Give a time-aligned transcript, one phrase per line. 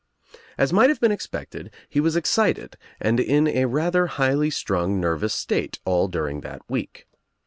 [0.57, 5.35] As might have been expected he was excited and in a rather highly strung nervous
[5.35, 7.05] state all during that week.